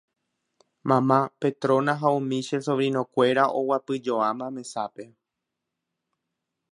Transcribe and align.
mamá, 0.91 1.19
Petrona 1.41 1.93
ha 2.01 2.09
umi 2.19 2.39
che 2.47 2.57
sobrinokuéra 2.65 3.43
oguapyjoáma 3.59 4.47
mesápe 4.57 5.05